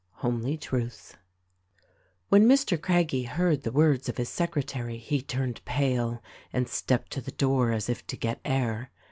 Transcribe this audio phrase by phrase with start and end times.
[0.23, 1.15] —Homely Truths.
[2.29, 2.81] When Mr.
[2.81, 7.71] Craggie heard the words of his secretary he turned pale and stepped to the door
[7.71, 8.89] as if to get air.